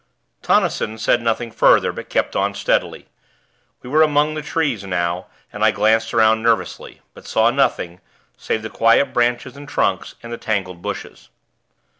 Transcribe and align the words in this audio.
Tonnison 0.41 0.97
said 0.97 1.21
nothing 1.21 1.51
further, 1.51 1.91
but 1.93 2.09
kept 2.09 2.35
on 2.35 2.55
steadily. 2.55 3.05
We 3.83 3.89
were 3.91 4.01
among 4.01 4.33
the 4.33 4.41
trees 4.41 4.83
now, 4.83 5.27
and 5.53 5.63
I 5.63 5.69
glanced 5.69 6.11
around, 6.11 6.41
nervously; 6.41 7.01
but 7.13 7.27
saw 7.27 7.51
nothing, 7.51 8.01
save 8.35 8.63
the 8.63 8.69
quiet 8.71 9.13
branches 9.13 9.55
and 9.55 9.69
trunks 9.69 10.15
and 10.23 10.33
the 10.33 10.39
tangled 10.39 10.81
bushes. 10.81 11.29